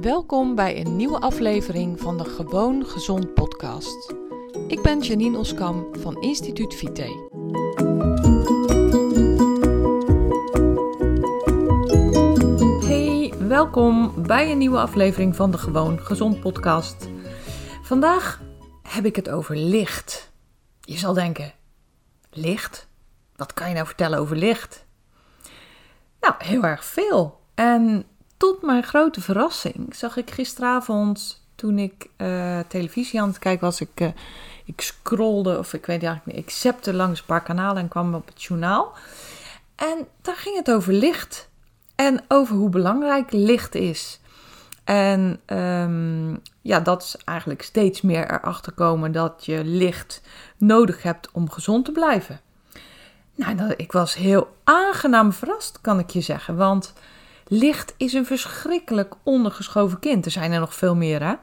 Welkom 0.00 0.54
bij 0.54 0.80
een 0.80 0.96
nieuwe 0.96 1.20
aflevering 1.20 2.00
van 2.00 2.18
de 2.18 2.24
Gewoon 2.24 2.86
Gezond 2.86 3.34
podcast. 3.34 4.14
Ik 4.68 4.82
ben 4.82 5.00
Janine 5.00 5.38
Oskam 5.38 5.86
van 5.98 6.22
Instituut 6.22 6.74
Vite. 6.74 7.02
Hey, 12.86 13.32
welkom 13.38 14.22
bij 14.26 14.50
een 14.50 14.58
nieuwe 14.58 14.78
aflevering 14.78 15.36
van 15.36 15.50
de 15.50 15.58
Gewoon 15.58 16.00
Gezond 16.00 16.40
podcast. 16.40 17.08
Vandaag 17.82 18.42
heb 18.82 19.04
ik 19.04 19.16
het 19.16 19.28
over 19.28 19.56
licht. 19.56 20.32
Je 20.80 20.98
zal 20.98 21.12
denken, 21.12 21.52
licht? 22.30 22.88
Wat 23.36 23.52
kan 23.52 23.68
je 23.68 23.74
nou 23.74 23.86
vertellen 23.86 24.18
over 24.18 24.36
licht? 24.36 24.86
Nou, 26.20 26.34
heel 26.38 26.62
erg 26.62 26.84
veel. 26.84 27.40
En 27.54 28.06
tot 28.36 28.62
mijn 28.62 28.82
grote 28.82 29.20
verrassing 29.20 29.94
zag 29.94 30.16
ik 30.16 30.30
gisteravond, 30.30 31.42
toen 31.54 31.78
ik 31.78 32.06
uh, 32.16 32.58
televisie 32.68 33.20
aan 33.20 33.28
het 33.28 33.38
kijken 33.38 33.64
was, 33.64 33.80
ik, 33.80 34.00
uh, 34.00 34.08
ik 34.64 34.80
scrolde, 34.80 35.58
of 35.58 35.72
ik 35.72 35.86
weet 35.86 36.02
eigenlijk 36.02 36.36
niet, 36.36 36.46
ik 36.46 36.50
zepte 36.50 36.94
langs 36.94 37.20
een 37.20 37.26
paar 37.26 37.42
kanalen 37.42 37.82
en 37.82 37.88
kwam 37.88 38.14
op 38.14 38.26
het 38.26 38.42
journaal. 38.42 38.92
En 39.76 40.06
daar 40.22 40.36
ging 40.36 40.56
het 40.56 40.70
over 40.70 40.92
licht. 40.92 41.48
En 41.94 42.24
over 42.28 42.56
hoe 42.56 42.68
belangrijk 42.68 43.32
licht 43.32 43.74
is. 43.74 44.20
En 44.84 45.40
um, 45.46 46.40
ja, 46.60 46.80
dat 46.80 47.02
is 47.02 47.16
eigenlijk 47.24 47.62
steeds 47.62 48.00
meer 48.00 48.30
erachter 48.30 48.72
komen 48.72 49.12
dat 49.12 49.44
je 49.44 49.64
licht 49.64 50.20
nodig 50.56 51.02
hebt 51.02 51.28
om 51.32 51.50
gezond 51.50 51.84
te 51.84 51.92
blijven. 51.92 52.40
Nou, 53.34 53.74
ik 53.76 53.92
was 53.92 54.14
heel 54.14 54.56
aangenaam 54.64 55.32
verrast, 55.32 55.80
kan 55.80 55.98
ik 55.98 56.10
je 56.10 56.20
zeggen. 56.20 56.56
Want 56.56 56.92
licht 57.48 57.94
is 57.96 58.12
een 58.12 58.26
verschrikkelijk 58.26 59.14
ondergeschoven 59.22 59.98
kind. 59.98 60.24
Er 60.24 60.30
zijn 60.30 60.52
er 60.52 60.60
nog 60.60 60.74
veel 60.74 60.94
meer, 60.94 61.22
hè? 61.22 61.34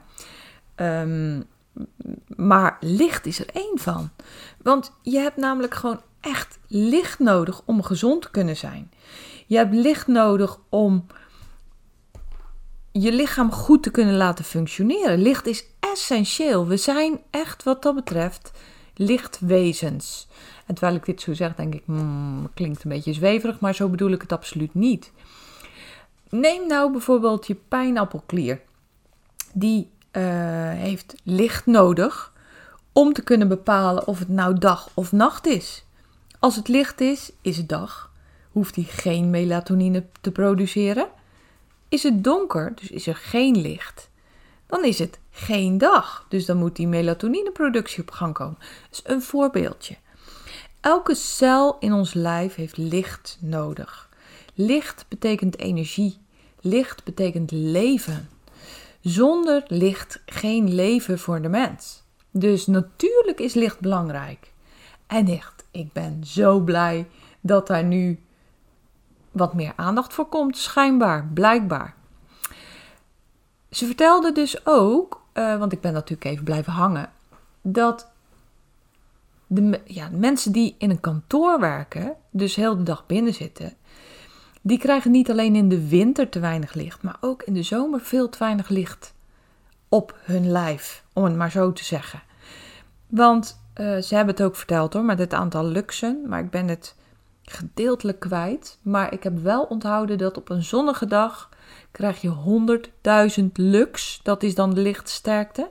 Um, 1.00 1.44
maar 2.36 2.76
licht 2.80 3.26
is 3.26 3.38
er 3.38 3.48
één 3.52 3.78
van. 3.78 4.10
Want 4.62 4.92
je 5.02 5.18
hebt 5.18 5.36
namelijk 5.36 5.74
gewoon 5.74 6.00
echt 6.20 6.58
licht 6.68 7.18
nodig 7.18 7.62
om 7.64 7.82
gezond 7.82 8.22
te 8.22 8.30
kunnen 8.30 8.56
zijn. 8.56 8.90
Je 9.46 9.56
hebt 9.56 9.74
licht 9.74 10.06
nodig 10.06 10.58
om 10.68 11.06
je 12.92 13.12
lichaam 13.12 13.52
goed 13.52 13.82
te 13.82 13.90
kunnen 13.90 14.16
laten 14.16 14.44
functioneren. 14.44 15.22
Licht 15.22 15.46
is 15.46 15.64
essentieel. 15.80 16.66
We 16.66 16.76
zijn 16.76 17.20
echt 17.30 17.62
wat 17.62 17.82
dat 17.82 17.94
betreft 17.94 18.52
lichtwezens. 18.94 20.28
En 20.66 20.74
terwijl 20.74 20.96
ik 20.96 21.04
dit 21.04 21.20
zo 21.20 21.34
zeg, 21.34 21.54
denk 21.54 21.74
ik, 21.74 21.82
hmm, 21.84 22.50
klinkt 22.54 22.84
een 22.84 22.90
beetje 22.90 23.12
zweverig, 23.12 23.60
maar 23.60 23.74
zo 23.74 23.88
bedoel 23.88 24.10
ik 24.10 24.20
het 24.20 24.32
absoluut 24.32 24.74
niet. 24.74 25.12
Neem 26.34 26.66
nou 26.66 26.92
bijvoorbeeld 26.92 27.46
je 27.46 27.54
pijnappelklier. 27.54 28.60
Die 29.52 29.90
uh, 30.12 30.22
heeft 30.70 31.14
licht 31.22 31.66
nodig 31.66 32.32
om 32.92 33.12
te 33.12 33.22
kunnen 33.22 33.48
bepalen 33.48 34.06
of 34.06 34.18
het 34.18 34.28
nou 34.28 34.58
dag 34.58 34.90
of 34.94 35.12
nacht 35.12 35.46
is. 35.46 35.84
Als 36.38 36.56
het 36.56 36.68
licht 36.68 37.00
is, 37.00 37.32
is 37.40 37.56
het 37.56 37.68
dag. 37.68 38.12
Hoeft 38.52 38.74
hij 38.74 38.84
geen 38.84 39.30
melatonine 39.30 40.04
te 40.20 40.30
produceren. 40.32 41.08
Is 41.88 42.02
het 42.02 42.24
donker, 42.24 42.72
dus 42.74 42.90
is 42.90 43.06
er 43.06 43.16
geen 43.16 43.60
licht, 43.60 44.10
dan 44.66 44.84
is 44.84 44.98
het 44.98 45.18
geen 45.30 45.78
dag. 45.78 46.26
Dus 46.28 46.46
dan 46.46 46.56
moet 46.56 46.76
die 46.76 46.88
melatonineproductie 46.88 48.02
op 48.02 48.10
gang 48.10 48.34
komen. 48.34 48.58
Dus 48.90 49.00
een 49.04 49.22
voorbeeldje. 49.22 49.96
Elke 50.80 51.14
cel 51.14 51.76
in 51.80 51.92
ons 51.92 52.14
lijf 52.14 52.54
heeft 52.54 52.76
licht 52.76 53.38
nodig. 53.40 54.08
Licht 54.54 55.04
betekent 55.08 55.58
energie. 55.58 56.22
Licht 56.66 57.04
betekent 57.04 57.50
leven. 57.50 58.28
Zonder 59.00 59.64
licht 59.66 60.22
geen 60.26 60.74
leven 60.74 61.18
voor 61.18 61.42
de 61.42 61.48
mens. 61.48 62.02
Dus 62.30 62.66
natuurlijk 62.66 63.40
is 63.40 63.54
licht 63.54 63.80
belangrijk. 63.80 64.52
En 65.06 65.28
echt, 65.28 65.64
ik 65.70 65.92
ben 65.92 66.24
zo 66.24 66.60
blij 66.60 67.06
dat 67.40 67.66
daar 67.66 67.84
nu 67.84 68.18
wat 69.30 69.54
meer 69.54 69.72
aandacht 69.76 70.12
voor 70.12 70.26
komt, 70.26 70.58
schijnbaar, 70.58 71.30
blijkbaar. 71.34 71.94
Ze 73.70 73.86
vertelde 73.86 74.32
dus 74.32 74.66
ook, 74.66 75.22
uh, 75.34 75.58
want 75.58 75.72
ik 75.72 75.80
ben 75.80 75.92
natuurlijk 75.92 76.30
even 76.30 76.44
blijven 76.44 76.72
hangen, 76.72 77.10
dat 77.62 78.10
de 79.46 79.80
ja, 79.84 80.08
mensen 80.12 80.52
die 80.52 80.74
in 80.78 80.90
een 80.90 81.00
kantoor 81.00 81.60
werken, 81.60 82.16
dus 82.30 82.54
heel 82.54 82.76
de 82.76 82.82
dag 82.82 83.06
binnen 83.06 83.34
zitten, 83.34 83.76
die 84.66 84.78
krijgen 84.78 85.10
niet 85.10 85.30
alleen 85.30 85.54
in 85.54 85.68
de 85.68 85.88
winter 85.88 86.28
te 86.28 86.40
weinig 86.40 86.74
licht, 86.74 87.02
maar 87.02 87.16
ook 87.20 87.42
in 87.42 87.54
de 87.54 87.62
zomer 87.62 88.00
veel 88.00 88.28
te 88.28 88.38
weinig 88.38 88.68
licht 88.68 89.14
op 89.88 90.18
hun 90.22 90.50
lijf, 90.50 91.04
om 91.12 91.24
het 91.24 91.36
maar 91.36 91.50
zo 91.50 91.72
te 91.72 91.84
zeggen. 91.84 92.22
Want 93.06 93.60
uh, 93.80 93.98
ze 93.98 94.14
hebben 94.14 94.34
het 94.34 94.44
ook 94.44 94.56
verteld 94.56 94.92
hoor, 94.92 95.04
met 95.04 95.18
het 95.18 95.34
aantal 95.34 95.64
luxen, 95.64 96.22
maar 96.28 96.40
ik 96.40 96.50
ben 96.50 96.68
het 96.68 96.94
gedeeltelijk 97.44 98.20
kwijt. 98.20 98.78
Maar 98.82 99.12
ik 99.12 99.22
heb 99.22 99.38
wel 99.38 99.62
onthouden 99.62 100.18
dat 100.18 100.36
op 100.36 100.48
een 100.48 100.62
zonnige 100.62 101.06
dag 101.06 101.48
krijg 101.90 102.20
je 102.20 102.32
100.000 103.40 103.44
lux. 103.52 104.20
Dat 104.22 104.42
is 104.42 104.54
dan 104.54 104.74
de 104.74 104.80
lichtsterkte. 104.80 105.70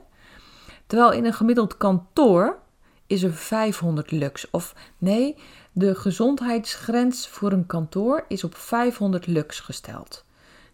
Terwijl 0.86 1.12
in 1.12 1.24
een 1.24 1.32
gemiddeld 1.32 1.76
kantoor 1.76 2.58
is 3.06 3.22
er 3.22 3.32
500 3.32 4.10
lux. 4.10 4.50
Of 4.50 4.74
nee, 4.98 5.36
de 5.76 5.94
gezondheidsgrens 5.94 7.28
voor 7.28 7.52
een 7.52 7.66
kantoor 7.66 8.24
is 8.28 8.44
op 8.44 8.56
500 8.56 9.26
lux 9.26 9.60
gesteld. 9.60 10.24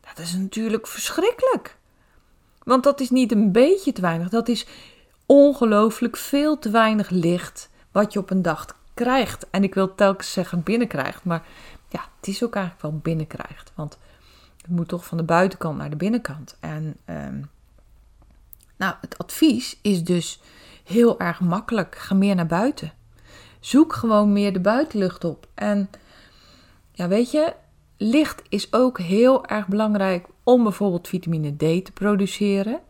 Dat 0.00 0.18
is 0.18 0.34
natuurlijk 0.34 0.86
verschrikkelijk. 0.86 1.76
Want 2.62 2.84
dat 2.84 3.00
is 3.00 3.10
niet 3.10 3.32
een 3.32 3.52
beetje 3.52 3.92
te 3.92 4.00
weinig, 4.00 4.28
dat 4.28 4.48
is 4.48 4.66
ongelooflijk 5.26 6.16
veel 6.16 6.58
te 6.58 6.70
weinig 6.70 7.10
licht 7.10 7.70
wat 7.92 8.12
je 8.12 8.18
op 8.18 8.30
een 8.30 8.42
dag 8.42 8.78
krijgt. 8.94 9.46
En 9.50 9.62
ik 9.62 9.74
wil 9.74 9.94
telkens 9.94 10.32
zeggen 10.32 10.62
binnenkrijgt, 10.62 11.24
maar 11.24 11.46
ja, 11.88 12.00
het 12.16 12.28
is 12.28 12.44
ook 12.44 12.54
eigenlijk 12.54 12.84
wel 12.84 13.00
binnenkrijgt. 13.02 13.72
Want 13.74 13.98
het 14.56 14.70
moet 14.70 14.88
toch 14.88 15.04
van 15.04 15.16
de 15.16 15.24
buitenkant 15.24 15.76
naar 15.76 15.90
de 15.90 15.96
binnenkant. 15.96 16.56
En 16.60 16.96
um, 17.06 17.50
nou, 18.76 18.94
het 19.00 19.18
advies 19.18 19.78
is 19.82 20.04
dus 20.04 20.40
heel 20.84 21.20
erg 21.20 21.40
makkelijk. 21.40 21.96
Ga 21.96 22.14
meer 22.14 22.34
naar 22.34 22.46
buiten. 22.46 22.92
Zoek 23.60 23.92
gewoon 23.92 24.32
meer 24.32 24.52
de 24.52 24.60
buitenlucht 24.60 25.24
op. 25.24 25.48
En 25.54 25.90
ja, 26.92 27.08
weet 27.08 27.30
je, 27.30 27.54
licht 27.96 28.42
is 28.48 28.72
ook 28.72 28.98
heel 28.98 29.46
erg 29.46 29.68
belangrijk 29.68 30.26
om 30.44 30.62
bijvoorbeeld 30.62 31.08
vitamine 31.08 31.56
D 31.56 31.84
te 31.84 31.92
produceren. 31.94 32.80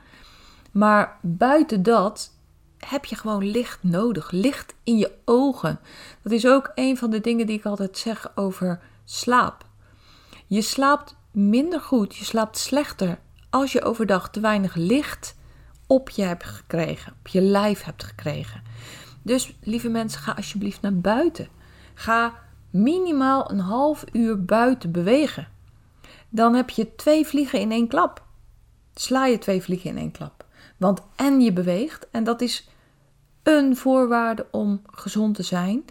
Maar 0.71 1.19
buiten 1.23 1.83
dat 1.83 2.33
heb 2.79 3.05
je 3.05 3.17
gewoon 3.17 3.51
licht 3.51 3.83
nodig. 3.83 4.31
Licht 4.31 4.75
in 4.85 4.99
je 4.99 5.13
ogen. 5.25 5.81
Dat 6.23 6.33
is 6.33 6.47
ook 6.47 6.73
een 6.75 6.97
van 6.97 7.11
de 7.11 7.21
dingen 7.21 7.47
die 7.47 7.59
ik 7.59 7.65
altijd 7.65 7.99
zeg 7.99 8.33
over 8.35 8.81
slaap. 9.05 9.65
Je 10.47 10.63
slaapt 10.63 11.17
minder 11.31 11.81
goed, 11.81 12.17
je 12.17 12.25
slaapt 12.25 12.59
slechter 12.59 13.19
als 13.51 13.73
je 13.73 13.83
overdag 13.83 14.31
te 14.31 14.41
weinig 14.41 14.75
licht 14.75 15.37
op 15.87 16.11
je 16.11 16.23
hebt 16.23 16.45
gekregen, 16.45 17.13
op 17.19 17.29
je 17.29 17.41
lijf 17.41 17.83
hebt 17.83 18.05
gekregen. 18.05 18.63
Dus 19.23 19.57
lieve 19.63 19.89
mensen, 19.89 20.21
ga 20.21 20.33
alsjeblieft 20.33 20.81
naar 20.81 20.99
buiten. 20.99 21.49
Ga 21.95 22.35
minimaal 22.71 23.51
een 23.51 23.61
half 23.61 24.05
uur 24.13 24.45
buiten 24.45 24.93
bewegen. 24.93 25.49
Dan 26.29 26.55
heb 26.55 26.71
je 26.71 26.95
twee 26.95 27.27
vliegen 27.27 27.61
in 27.61 27.73
één 27.73 27.89
klap. 27.89 28.25
Sla 28.95 29.27
je 29.27 29.39
twee 29.39 29.63
vliegen 29.63 29.91
in 29.91 29.99
één 29.99 30.11
klap. 30.11 30.45
Want 30.77 31.03
en 31.17 31.41
je 31.41 31.53
beweegt, 31.53 32.07
en 32.11 32.25
dat 32.25 32.41
is 32.41 32.69
een 33.43 33.77
voorwaarde 33.77 34.47
om 34.51 34.83
gezond 34.91 35.35
te 35.35 35.43
zijn. 35.43 35.85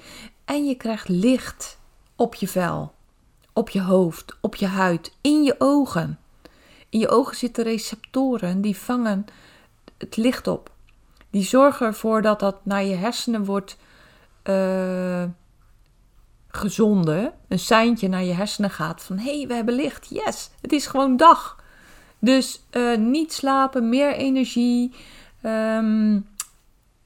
En 0.45 0.65
je 0.65 0.75
krijgt 0.75 1.07
licht 1.07 1.79
op 2.15 2.35
je 2.35 2.47
vel, 2.47 2.93
op 3.53 3.69
je 3.69 3.81
hoofd, 3.81 4.37
op 4.41 4.55
je 4.55 4.67
huid, 4.67 5.13
in 5.21 5.43
je 5.43 5.55
ogen. 5.57 6.19
In 6.89 6.99
je 6.99 7.09
ogen 7.09 7.35
zitten 7.35 7.63
receptoren 7.63 8.61
die 8.61 8.77
vangen 8.77 9.25
het 9.97 10.17
licht 10.17 10.47
op. 10.47 10.71
Die 11.29 11.43
zorgen 11.43 11.85
ervoor 11.85 12.21
dat 12.21 12.39
dat 12.39 12.65
naar 12.65 12.83
je 12.83 12.95
hersenen 12.95 13.45
wordt 13.45 13.77
uh, 14.43 15.23
gezonden. 16.47 17.33
Een 17.47 17.59
seintje 17.59 18.07
naar 18.07 18.23
je 18.23 18.33
hersenen 18.33 18.69
gaat 18.69 19.03
van 19.03 19.17
hé, 19.17 19.37
hey, 19.37 19.47
we 19.47 19.53
hebben 19.53 19.75
licht. 19.75 20.07
Yes, 20.09 20.49
het 20.61 20.71
is 20.71 20.87
gewoon 20.87 21.17
dag. 21.17 21.63
Dus 22.19 22.61
uh, 22.71 22.97
niet 22.97 23.33
slapen, 23.33 23.89
meer 23.89 24.13
energie. 24.13 24.95
Um, 25.43 26.27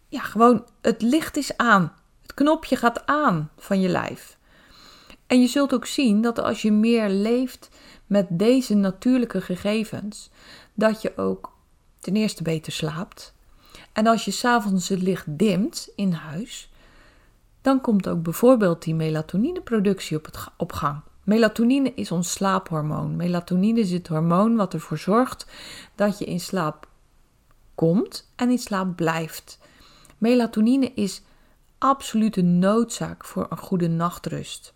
ja, 0.10 0.22
gewoon 0.22 0.66
het 0.82 1.02
licht 1.02 1.38
is 1.38 1.58
aan. 1.58 1.94
Het 2.22 2.34
knopje 2.34 2.76
gaat 2.76 3.06
aan 3.06 3.50
van 3.58 3.82
je 3.82 3.90
lijf. 3.90 4.38
En 5.28 5.42
je 5.42 5.48
zult 5.48 5.74
ook 5.74 5.86
zien 5.86 6.22
dat 6.22 6.40
als 6.40 6.62
je 6.62 6.72
meer 6.72 7.10
leeft 7.10 7.70
met 8.06 8.28
deze 8.30 8.74
natuurlijke 8.74 9.42
gegevens, 9.42 10.30
dat 10.74 11.02
je 11.02 11.18
ook 11.18 11.52
ten 12.00 12.16
eerste 12.16 12.44
beter 12.44 12.72
slaapt. 12.72 13.34
En 13.94 14.08
als 14.08 14.26
je 14.26 14.32
s'avonds 14.32 14.90
het 14.90 15.02
licht 15.02 15.38
dimt 15.38 15.90
in 15.96 16.12
huis, 16.12 16.72
dan 17.62 17.82
komt 17.82 18.08
ook 18.08 18.24
bijvoorbeeld 18.24 18.84
die 18.84 18.96
melatonineproductie 18.96 20.22
op, 20.58 20.72
gang. 20.72 21.02
Melatonine 21.24 21.94
is 21.94 22.12
ons 22.12 22.32
slaaphormoon. 22.32 23.16
Melatonine 23.16 23.80
is 23.80 23.92
het 23.92 24.08
hormoon 24.08 24.56
wat 24.56 24.74
ervoor 24.74 24.98
zorgt 24.98 25.48
dat 25.96 26.20
je 26.20 26.26
in 26.26 26.40
slaap 26.40 26.88
komt 27.76 28.32
en 28.36 28.50
in 28.50 28.58
slaap 28.58 28.96
blijft. 28.96 29.60
Melatonine 30.18 30.92
is 30.94 31.22
absolute 31.78 32.42
noodzaak 32.42 33.26
voor 33.26 33.48
een 33.50 33.58
goede 33.58 33.88
nachtrust. 33.88 34.74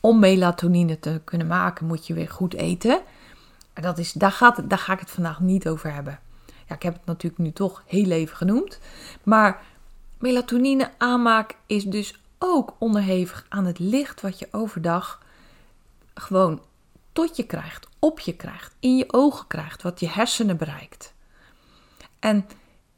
Om 0.00 0.18
melatonine 0.18 0.98
te 0.98 1.20
kunnen 1.24 1.46
maken 1.46 1.86
moet 1.86 2.06
je 2.06 2.14
weer 2.14 2.28
goed 2.28 2.54
eten. 2.54 3.00
Dat 3.74 3.98
is, 3.98 4.12
daar, 4.12 4.32
gaat, 4.32 4.70
daar 4.70 4.78
ga 4.78 4.92
ik 4.92 5.00
het 5.00 5.10
vandaag 5.10 5.40
niet 5.40 5.68
over 5.68 5.92
hebben. 5.92 6.20
Ja, 6.70 6.76
ik 6.76 6.82
heb 6.82 6.94
het 6.94 7.04
natuurlijk 7.06 7.42
nu 7.42 7.52
toch 7.52 7.82
heel 7.86 8.10
even 8.10 8.36
genoemd. 8.36 8.78
Maar 9.22 9.62
melatonine 10.18 10.90
aanmaak 10.98 11.56
is 11.66 11.84
dus 11.84 12.20
ook 12.38 12.74
onderhevig 12.78 13.46
aan 13.48 13.64
het 13.64 13.78
licht 13.78 14.20
wat 14.20 14.38
je 14.38 14.48
overdag 14.50 15.22
gewoon 16.14 16.62
tot 17.12 17.36
je 17.36 17.46
krijgt, 17.46 17.88
op 17.98 18.20
je 18.20 18.36
krijgt, 18.36 18.74
in 18.80 18.96
je 18.96 19.12
ogen 19.12 19.46
krijgt, 19.46 19.82
wat 19.82 20.00
je 20.00 20.08
hersenen 20.08 20.56
bereikt. 20.56 21.14
En 22.18 22.46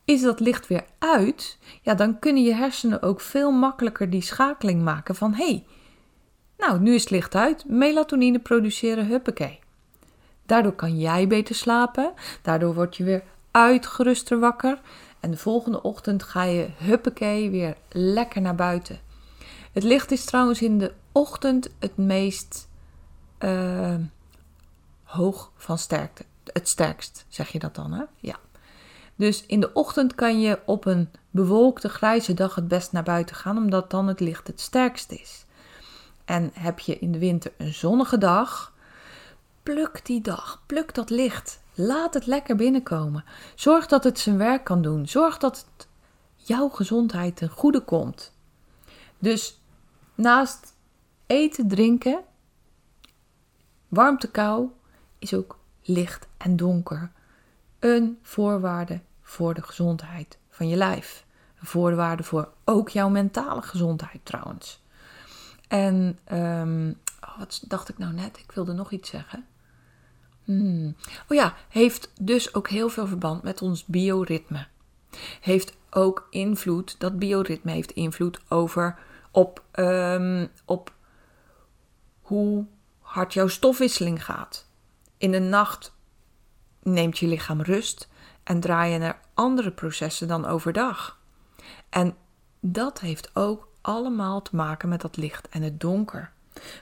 is 0.05 0.23
dat 0.23 0.41
licht 0.41 0.67
weer 0.67 0.85
uit, 0.99 1.59
ja, 1.83 1.95
dan 1.95 2.19
kunnen 2.19 2.43
je 2.43 2.55
hersenen 2.55 3.03
ook 3.03 3.21
veel 3.21 3.51
makkelijker 3.51 4.11
die 4.11 4.23
schakeling 4.23 4.83
maken 4.83 5.15
van 5.15 5.35
hé, 5.35 5.45
hey, 5.45 5.65
nou, 6.59 6.81
nu 6.81 6.95
is 6.95 7.01
het 7.01 7.11
licht 7.11 7.35
uit, 7.35 7.65
melatonine 7.69 8.39
produceren, 8.39 9.07
huppakee. 9.07 9.59
Daardoor 10.47 10.73
kan 10.73 10.99
jij 10.99 11.27
beter 11.27 11.55
slapen, 11.55 12.13
daardoor 12.43 12.75
word 12.75 12.97
je 12.97 13.05
weer 13.05 13.23
uitgeruster 13.53 14.39
wakker 14.39 14.81
en 15.21 15.31
de 15.31 15.37
volgende 15.37 15.83
ochtend 15.83 16.23
ga 16.23 16.43
je 16.43 16.69
huppakee 16.77 17.51
weer 17.51 17.77
lekker 17.89 18.41
naar 18.41 18.55
buiten. 18.55 19.01
Het 19.73 19.83
licht 19.83 20.11
is 20.11 20.25
trouwens 20.25 20.63
in 20.63 20.79
de 20.79 20.93
ochtend 21.13 21.69
het 21.79 21.97
meest 21.97 22.69
uh, 23.39 23.95
hoog 25.03 25.51
van 25.57 25.79
sterkte. 25.79 26.25
Het 26.53 26.69
sterkst, 26.69 27.25
zeg 27.29 27.49
je 27.49 27.59
dat 27.59 27.75
dan, 27.75 27.93
hè? 27.93 28.05
Ja. 28.17 28.37
Dus 29.17 29.47
in 29.47 29.61
de 29.61 29.73
ochtend 29.73 30.15
kan 30.15 30.41
je 30.41 30.59
op 30.67 30.85
een 30.85 31.11
bewolkte 31.31 31.89
grijze 31.89 32.35
dag 32.35 32.55
het 32.55 32.69
best 32.69 32.93
naar 32.93 33.03
buiten 33.03 33.37
gaan, 33.37 33.57
omdat 33.57 33.91
dan 33.91 34.09
het 34.09 34.21
licht 34.21 34.47
het 34.47 34.61
sterkst 34.61 35.13
is. 35.13 35.45
En 36.25 36.51
heb 36.55 36.79
je 36.79 36.99
in 36.99 37.13
de 37.13 37.19
winter 37.19 37.53
een 37.57 37.75
zonnige 37.75 38.19
dag, 38.19 38.73
pluk 39.63 40.01
die 40.05 40.21
dag, 40.21 40.63
pluk 40.67 40.95
dat 40.95 41.11
licht. 41.11 41.62
Laat 41.75 42.15
het 42.15 42.27
lekker 42.27 42.57
binnenkomen. 42.57 43.25
Zorg 43.55 43.87
dat 43.87 44.05
het 44.05 44.19
zijn 44.19 44.37
werk 44.39 44.65
kan 44.65 44.83
doen. 44.83 45.09
Zorg 45.09 45.39
dat 45.39 45.57
het 45.57 45.89
jouw 46.35 46.69
gezondheid 46.69 47.37
ten 47.37 47.49
goede 47.49 47.81
komt. 47.81 48.33
Dus 49.19 49.61
naast 50.15 50.75
eten, 51.27 51.69
drinken, 51.69 52.25
warmte, 53.89 54.31
kou, 54.31 54.69
is 55.19 55.35
ook 55.35 55.59
licht 55.83 56.27
en 56.37 56.57
donker 56.57 57.13
een 57.79 58.19
voorwaarde 58.23 59.01
voor 59.23 59.55
de 59.55 59.63
gezondheid 59.63 60.39
van 60.51 60.69
je 60.69 60.77
lijf. 60.77 61.25
Een 61.61 61.67
voorwaarde 61.67 62.23
voor 62.23 62.53
ook 62.65 62.89
jouw 62.89 63.09
mentale 63.09 63.63
gezondheid 63.63 64.21
trouwens. 64.23 64.83
En 65.69 66.19
um, 66.33 67.01
wat 67.37 67.65
dacht 67.69 67.89
ik 67.89 67.99
nou 67.99 68.13
net? 68.13 68.39
Ik 68.39 68.53
wilde 68.53 68.73
nog 68.73 68.91
iets 68.91 69.11
zeggen. 69.11 69.47
Hmm. 70.45 70.97
Oh 71.29 71.37
ja, 71.37 71.55
heeft 71.69 72.13
dus 72.21 72.55
ook 72.55 72.69
heel 72.69 72.89
veel 72.89 73.07
verband 73.07 73.43
met 73.43 73.63
ons 73.63 73.85
bioritme. 73.85 74.67
Heeft 75.41 75.77
ook 75.91 76.27
invloed, 76.31 76.95
dat 76.99 77.19
bioritme 77.19 77.73
heeft 77.73 77.93
invloed 77.93 78.41
over 78.49 78.99
op, 79.31 79.63
um, 79.75 80.49
op 80.65 80.93
hoe 82.21 82.67
hard 83.01 83.33
jouw 83.33 83.49
stofwisseling 83.49 84.25
gaat. 84.25 84.67
In 85.17 85.31
de 85.31 85.39
nacht 85.39 85.95
neemt 86.83 87.19
je 87.19 87.27
lichaam 87.27 87.61
rust 87.61 88.09
en 88.43 88.61
draai 88.61 88.93
je 88.93 88.99
naar 88.99 89.21
andere 89.35 89.71
processen 89.71 90.29
dan 90.29 90.47
overdag. 90.47 91.21
En 91.89 92.17
dat 92.61 93.01
heeft 93.01 93.31
ook 93.37 93.69
allemaal 93.81 94.43
te 94.43 94.57
maken 94.57 94.89
met 94.89 95.01
dat 95.01 95.17
licht 95.17 95.49
en 95.49 95.63
het 95.63 95.81
donker. 95.81 96.33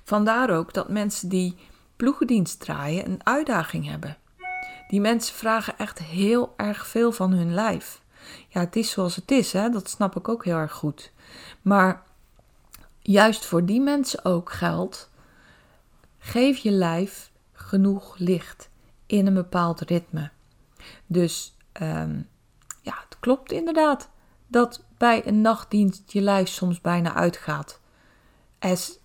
Vandaar 0.05 0.51
ook 0.51 0.73
dat 0.75 0.89
mensen 0.89 1.29
die 1.29 1.57
ploegendienst 2.01 2.61
draaien 2.61 3.07
een 3.07 3.21
uitdaging 3.23 3.87
hebben. 3.87 4.17
Die 4.89 5.01
mensen 5.01 5.35
vragen 5.35 5.79
echt 5.79 5.99
heel 5.99 6.55
erg 6.57 6.87
veel 6.87 7.13
van 7.13 7.33
hun 7.33 7.55
lijf. 7.55 8.03
Ja, 8.49 8.61
het 8.61 8.77
is 8.77 8.91
zoals 8.91 9.17
het 9.17 9.31
is, 9.31 9.53
hè? 9.53 9.69
dat 9.71 9.91
snap 9.91 10.17
ik 10.17 10.29
ook 10.29 10.45
heel 10.45 10.57
erg 10.57 10.73
goed. 10.73 11.13
Maar 11.63 12.03
juist 12.99 13.45
voor 13.45 13.65
die 13.65 13.81
mensen 13.81 14.25
ook 14.25 14.53
geldt: 14.53 15.11
geef 16.19 16.59
je 16.59 16.71
lijf 16.71 17.31
genoeg 17.53 18.15
licht 18.19 18.71
in 19.07 19.27
een 19.27 19.35
bepaald 19.35 19.81
ritme. 19.81 20.31
Dus 21.07 21.57
um, 21.83 22.29
ja, 22.83 22.95
het 23.09 23.17
klopt 23.21 23.53
inderdaad 23.53 24.11
dat 24.47 24.85
bij 24.99 25.27
een 25.27 25.41
nachtdienst 25.41 26.13
je 26.13 26.21
lijf 26.21 26.49
soms 26.49 26.81
bijna 26.81 27.15
uitgaat. 27.15 27.81
As, 28.59 29.00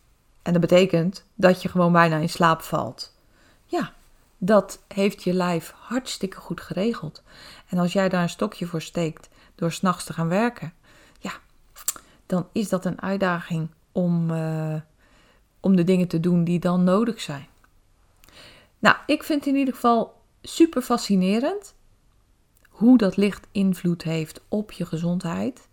en 0.46 0.52
dat 0.52 0.62
betekent 0.62 1.26
dat 1.36 1.62
je 1.62 1.70
gewoon 1.70 1.92
bijna 1.92 2.18
in 2.18 2.30
slaap 2.30 2.62
valt. 2.62 3.14
Ja, 3.66 3.94
dat 4.38 4.80
heeft 4.88 5.24
je 5.24 5.34
lijf 5.34 5.74
hartstikke 5.78 6.38
goed 6.38 6.62
geregeld. 6.62 7.24
En 7.70 7.78
als 7.78 7.94
jij 7.94 8.10
daar 8.10 8.22
een 8.22 8.30
stokje 8.30 8.66
voor 8.66 8.82
steekt 8.82 9.30
door 9.56 9.72
s'nachts 9.72 10.04
te 10.04 10.14
gaan 10.14 10.28
werken, 10.28 10.74
ja, 11.20 11.32
dan 12.26 12.48
is 12.52 12.70
dat 12.70 12.86
een 12.86 13.02
uitdaging 13.02 13.70
om, 13.92 14.32
uh, 14.32 14.76
om 15.60 15.76
de 15.76 15.84
dingen 15.84 16.08
te 16.08 16.20
doen 16.20 16.44
die 16.44 16.60
dan 16.60 16.84
nodig 16.84 17.22
zijn. 17.22 17.48
Nou, 18.80 18.96
ik 19.06 19.24
vind 19.24 19.46
in 19.46 19.56
ieder 19.56 19.74
geval 19.74 20.22
super 20.42 20.82
fascinerend 20.82 21.74
hoe 22.70 22.98
dat 22.98 23.18
licht 23.18 23.48
invloed 23.52 24.04
heeft 24.04 24.42
op 24.48 24.72
je 24.72 24.86
gezondheid. 24.86 25.68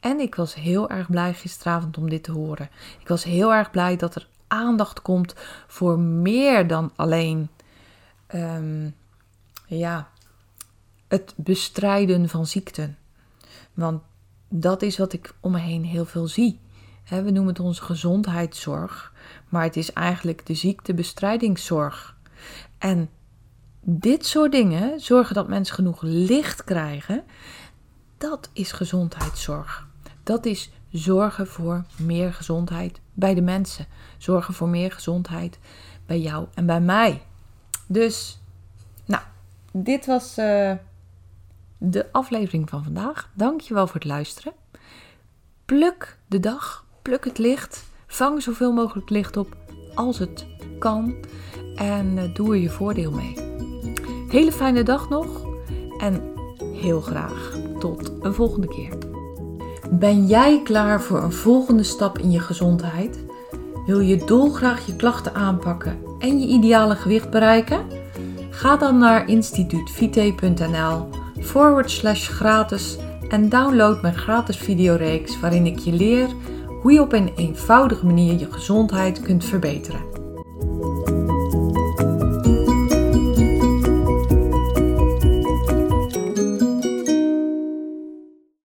En 0.00 0.20
ik 0.20 0.34
was 0.34 0.54
heel 0.54 0.88
erg 0.88 1.10
blij 1.10 1.34
gisteravond 1.34 1.98
om 1.98 2.08
dit 2.08 2.22
te 2.22 2.32
horen. 2.32 2.70
Ik 3.00 3.08
was 3.08 3.24
heel 3.24 3.54
erg 3.54 3.70
blij 3.70 3.96
dat 3.96 4.14
er 4.14 4.28
aandacht 4.46 5.02
komt 5.02 5.34
voor 5.66 5.98
meer 5.98 6.66
dan 6.66 6.92
alleen 6.96 7.48
um, 8.34 8.94
ja, 9.66 10.08
het 11.08 11.34
bestrijden 11.36 12.28
van 12.28 12.46
ziekten. 12.46 12.98
Want 13.74 14.02
dat 14.48 14.82
is 14.82 14.98
wat 14.98 15.12
ik 15.12 15.34
om 15.40 15.52
me 15.52 15.58
heen 15.58 15.84
heel 15.84 16.04
veel 16.04 16.28
zie. 16.28 16.60
we 17.08 17.16
noemen 17.16 17.46
het 17.46 17.60
onze 17.60 17.82
gezondheidszorg, 17.82 19.12
maar 19.48 19.62
het 19.62 19.76
is 19.76 19.92
eigenlijk 19.92 20.46
de 20.46 20.54
ziektebestrijdigingszorg. 20.54 22.16
En 22.78 23.10
dit 23.80 24.26
soort 24.26 24.52
dingen, 24.52 25.00
zorgen 25.00 25.34
dat 25.34 25.48
mensen 25.48 25.74
genoeg 25.74 26.02
licht 26.02 26.64
krijgen, 26.64 27.24
dat 28.18 28.50
is 28.52 28.72
gezondheidszorg. 28.72 29.88
Dat 30.30 30.46
is 30.46 30.70
zorgen 30.90 31.46
voor 31.46 31.84
meer 31.98 32.32
gezondheid 32.32 33.00
bij 33.12 33.34
de 33.34 33.40
mensen. 33.40 33.86
Zorgen 34.18 34.54
voor 34.54 34.68
meer 34.68 34.92
gezondheid 34.92 35.58
bij 36.06 36.20
jou 36.20 36.46
en 36.54 36.66
bij 36.66 36.80
mij. 36.80 37.22
Dus, 37.86 38.40
nou, 39.04 39.22
dit 39.72 40.06
was 40.06 40.38
uh, 40.38 40.72
de 41.78 42.12
aflevering 42.12 42.68
van 42.68 42.84
vandaag. 42.84 43.30
Dankjewel 43.34 43.86
voor 43.86 43.94
het 43.94 44.04
luisteren. 44.04 44.52
Pluk 45.64 46.18
de 46.26 46.40
dag, 46.40 46.84
pluk 47.02 47.24
het 47.24 47.38
licht. 47.38 47.84
Vang 48.06 48.42
zoveel 48.42 48.72
mogelijk 48.72 49.10
licht 49.10 49.36
op 49.36 49.56
als 49.94 50.18
het 50.18 50.46
kan. 50.78 51.14
En 51.74 52.16
uh, 52.16 52.34
doe 52.34 52.54
er 52.54 52.60
je 52.60 52.70
voordeel 52.70 53.10
mee. 53.10 53.34
Hele 54.28 54.52
fijne 54.52 54.82
dag 54.82 55.08
nog 55.08 55.44
en 55.98 56.34
heel 56.72 57.00
graag 57.00 57.56
tot 57.78 58.12
een 58.20 58.34
volgende 58.34 58.68
keer. 58.68 59.09
Ben 59.92 60.26
jij 60.26 60.60
klaar 60.62 61.02
voor 61.02 61.22
een 61.22 61.32
volgende 61.32 61.82
stap 61.82 62.18
in 62.18 62.30
je 62.30 62.40
gezondheid? 62.40 63.18
Wil 63.86 64.00
je 64.00 64.24
dolgraag 64.24 64.86
je 64.86 64.96
klachten 64.96 65.34
aanpakken 65.34 65.98
en 66.18 66.40
je 66.40 66.46
ideale 66.46 66.94
gewicht 66.94 67.30
bereiken? 67.30 67.80
Ga 68.50 68.76
dan 68.76 68.98
naar 68.98 69.28
instituutvite.nl 69.28 71.08
forward 71.40 71.90
slash 71.90 72.28
gratis 72.28 72.98
en 73.28 73.48
download 73.48 74.02
mijn 74.02 74.16
gratis 74.16 74.56
videoreeks 74.56 75.40
waarin 75.40 75.66
ik 75.66 75.78
je 75.78 75.92
leer 75.92 76.28
hoe 76.82 76.92
je 76.92 77.00
op 77.00 77.12
een 77.12 77.32
eenvoudige 77.36 78.06
manier 78.06 78.38
je 78.38 78.52
gezondheid 78.52 79.20
kunt 79.20 79.44
verbeteren. 79.44 80.09